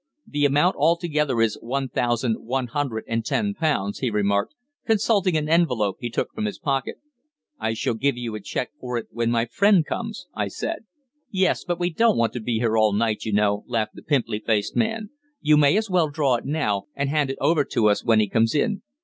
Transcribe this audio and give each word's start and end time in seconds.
"The 0.25 0.45
amount 0.45 0.77
altogether 0.77 1.41
is 1.43 1.59
one 1.61 1.87
thousand 1.87 2.37
one 2.43 2.65
hundred 2.65 3.03
and 3.07 3.23
ten 3.23 3.53
pounds," 3.53 3.99
he 3.99 4.09
remarked, 4.09 4.55
consulting 4.87 5.37
an 5.37 5.47
envelope 5.47 5.97
he 5.99 6.09
took 6.09 6.33
from 6.33 6.45
his 6.45 6.57
pocket. 6.57 6.95
"I 7.59 7.75
shall 7.75 7.93
give 7.93 8.17
you 8.17 8.33
a 8.33 8.39
cheque 8.39 8.71
for 8.79 8.97
it 8.97 9.09
when 9.11 9.29
my 9.29 9.45
friend 9.45 9.85
comes," 9.85 10.25
I 10.33 10.47
said. 10.47 10.85
"Yes, 11.29 11.63
but 11.63 11.79
we 11.79 11.91
don't 11.91 12.17
want 12.17 12.33
to 12.33 12.39
be 12.39 12.57
here 12.57 12.75
all 12.79 12.93
night, 12.93 13.25
you 13.25 13.31
know," 13.33 13.63
laughed 13.67 13.93
the 13.93 14.01
pimply 14.01 14.39
faced 14.39 14.75
man. 14.75 15.11
"You 15.39 15.55
may 15.55 15.77
as 15.77 15.87
well 15.87 16.09
draw 16.09 16.33
it 16.37 16.45
now, 16.45 16.85
and 16.95 17.07
hand 17.07 17.29
it 17.29 17.37
over 17.39 17.63
to 17.65 17.87
us 17.87 18.03
when 18.03 18.19
he 18.19 18.27
comes 18.27 18.55
in." 18.55 18.81